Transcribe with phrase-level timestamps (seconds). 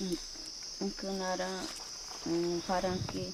[0.00, 1.60] um canarã,
[2.26, 3.32] um paranque.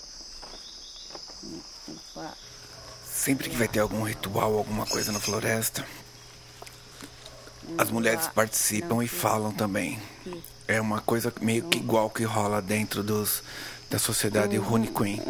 [3.04, 5.86] Sempre que vai ter algum ritual, alguma coisa na floresta,
[7.78, 10.00] as mulheres participam e falam também.
[10.66, 13.42] É uma coisa meio que igual que rola dentro dos,
[13.90, 15.20] da sociedade Rune Queen.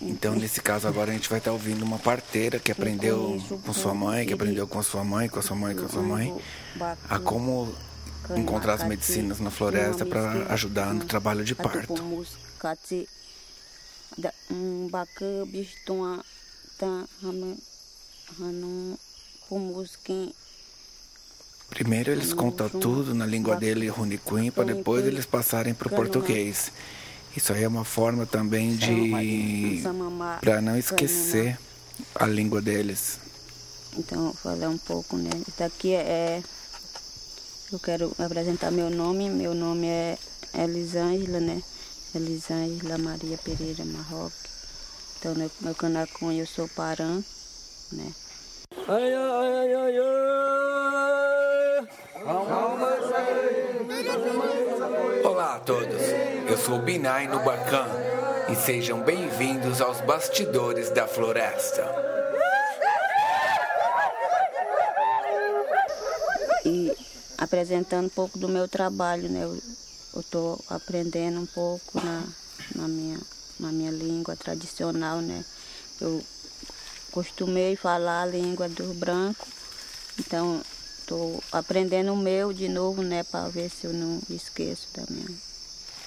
[0.00, 3.94] Então, nesse caso, agora a gente vai estar ouvindo uma parteira que aprendeu com sua
[3.94, 6.34] mãe, que aprendeu com a sua mãe, com a sua mãe, com a sua mãe,
[7.08, 7.72] a como
[8.36, 11.94] encontrar as medicinas na floresta para ajudar no trabalho de parto.
[21.70, 26.70] Primeiro eles contam tudo na língua dele, Runiquim, para depois eles passarem para o português.
[27.34, 29.82] Isso aí é uma forma também de.
[30.40, 31.58] para não esquecer
[32.14, 33.18] a língua deles.
[33.96, 35.30] Então, vou falar um pouco, né?
[35.48, 36.42] Isso aqui é.
[37.72, 39.30] Eu quero apresentar meu nome.
[39.30, 40.18] Meu nome é
[40.54, 41.62] Elisângela, né?
[42.14, 44.36] Elisângela Maria Pereira Marroque.
[45.18, 47.22] Então, no meu canacunho eu sou Paran,
[47.92, 48.12] né?
[48.86, 50.12] Ai, ai, ai, ai, ai.
[55.24, 56.02] Olá a todos,
[56.46, 57.88] eu sou Binai no Bacan
[58.50, 62.12] e sejam bem-vindos aos bastidores da floresta.
[66.64, 66.91] E
[67.38, 69.44] apresentando um pouco do meu trabalho, né?
[69.44, 72.24] Eu estou aprendendo um pouco na,
[72.74, 73.18] na, minha,
[73.58, 75.44] na minha língua tradicional, né?
[76.00, 76.22] Eu
[77.10, 79.46] costumei falar a língua do branco,
[80.18, 80.62] então
[80.98, 83.22] estou aprendendo o meu de novo, né?
[83.24, 85.28] Para ver se eu não esqueço da minha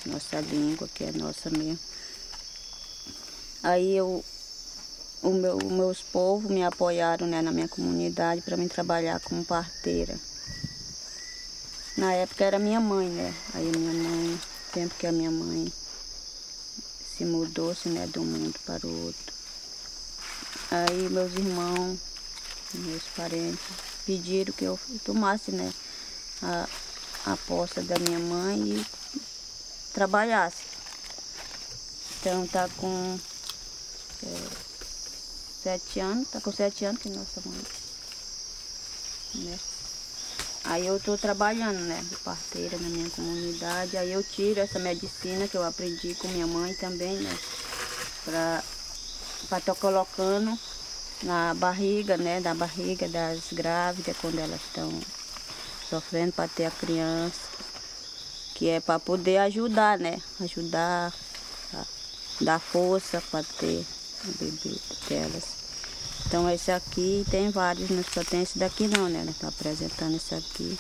[0.06, 1.80] nossa língua, que é nossa mesmo.
[3.64, 4.24] Aí eu
[5.26, 10.16] o meu, meus povos me apoiaram né, na minha comunidade para mim trabalhar como parteira.
[11.98, 13.34] Na época era minha mãe, né?
[13.54, 14.42] Aí minha mãe,
[14.74, 15.72] tempo que a minha mãe
[17.18, 19.34] se mudou-se né, de um mundo para o outro.
[20.72, 22.00] Aí meus irmãos,
[22.74, 23.60] meus parentes,
[24.06, 25.74] pediram que eu tomasse né,
[26.44, 26.68] a,
[27.32, 28.86] a posse da minha mãe e
[29.94, 30.64] trabalhasse.
[32.20, 33.18] Então tá com
[34.24, 34.50] é,
[35.64, 37.62] sete anos, tá com sete anos que nossa mãe.
[39.36, 39.60] Né?
[40.66, 43.98] Aí eu estou trabalhando, né, de parteira na minha comunidade.
[43.98, 47.38] Aí eu tiro essa medicina que eu aprendi com minha mãe também, né,
[48.24, 48.64] para
[49.44, 50.58] estar tá colocando
[51.22, 54.92] na barriga, né, da barriga das grávidas quando elas estão
[55.90, 57.42] sofrendo para ter a criança,
[58.56, 61.14] que é para poder ajudar, né, ajudar,
[62.42, 63.86] dar força para ter
[64.26, 65.65] o bebê delas.
[66.36, 69.26] Então esse aqui tem vários, não só tem esse daqui não, né?
[69.30, 70.78] Está apresentando esse aqui.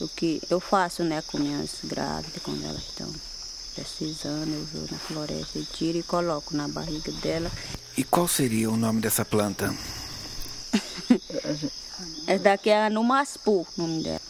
[0.00, 3.12] O que eu faço, né, com minhas grávidas, quando elas estão
[3.74, 7.50] precisando, eu vou na floresta e tiro e coloco na barriga dela.
[7.96, 9.74] E qual seria o nome dessa planta?
[12.28, 14.20] Essa daqui é a Numaspu, o nome dela.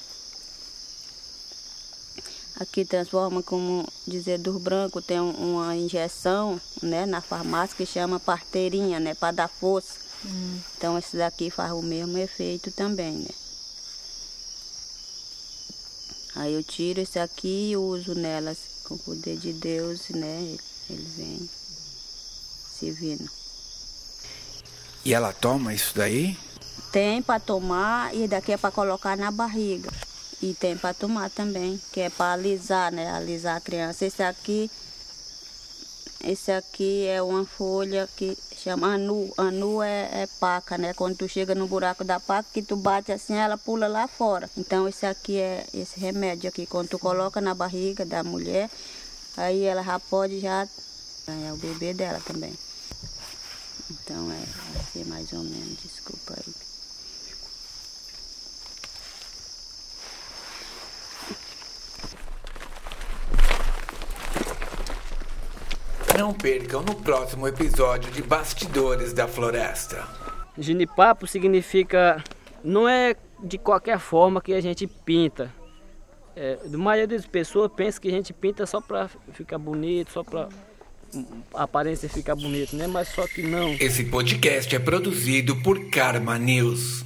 [2.58, 8.98] Aqui transforma, como dizer, dos brancos, tem uma injeção né, na farmácia que chama parteirinha,
[8.98, 10.04] né, para dar força.
[10.24, 10.60] Hum.
[10.76, 13.30] Então esse daqui faz o mesmo efeito também, né?
[16.36, 20.56] Aí eu tiro esse aqui e uso nelas com o poder de Deus, né?
[20.90, 21.50] Ele vem
[22.78, 23.30] se vindo.
[25.04, 26.36] E ela toma isso daí?
[26.90, 29.90] Tem para tomar e daqui é para colocar na barriga.
[30.42, 33.10] E tem para tomar também, que é para alisar, né?
[33.12, 34.04] Alisar a criança.
[34.04, 34.70] Esse aqui
[36.26, 39.32] esse aqui é uma folha que chama anu.
[39.36, 40.94] Anu é, é paca, né?
[40.94, 44.48] Quando tu chega no buraco da paca, que tu bate assim, ela pula lá fora.
[44.56, 46.66] Então esse aqui é esse remédio aqui.
[46.66, 48.70] Quando tu coloca na barriga da mulher,
[49.36, 50.66] aí ela já pode já
[51.26, 52.52] é o bebê dela também.
[53.90, 56.73] Então é assim mais ou menos, desculpa aí.
[66.16, 70.06] Não percam no próximo episódio de Bastidores da Floresta.
[70.56, 72.22] Ginipapo significa
[72.62, 75.52] não é de qualquer forma que a gente pinta.
[76.36, 80.22] É, a maioria das pessoas pensa que a gente pinta só para ficar bonito, só
[80.22, 80.48] para
[81.52, 82.86] a aparência ficar bonita, né?
[82.86, 83.74] Mas só que não.
[83.80, 87.04] Esse podcast é produzido por Karma News.